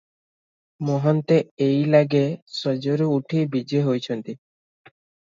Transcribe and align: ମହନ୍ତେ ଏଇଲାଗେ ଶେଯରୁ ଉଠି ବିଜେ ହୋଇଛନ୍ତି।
ମହନ୍ତେ 0.85 1.35
ଏଇଲାଗେ 1.65 2.21
ଶେଯରୁ 2.59 3.09
ଉଠି 3.17 3.43
ବିଜେ 3.57 3.83
ହୋଇଛନ୍ତି। 3.89 4.35